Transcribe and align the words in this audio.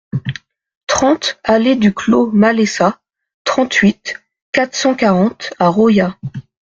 trente 0.87 1.39
allée 1.43 1.75
du 1.75 1.93
Clos 1.93 2.31
Maleissa, 2.31 2.99
trente-huit, 3.43 4.15
quatre 4.51 4.73
cent 4.75 4.95
quarante 4.95 5.53
à 5.59 5.67
Royas 5.67 6.15